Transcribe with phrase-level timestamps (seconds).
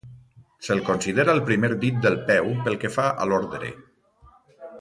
[0.67, 3.73] Se'l considera el primer dit del peu pel que fa a l'ordre.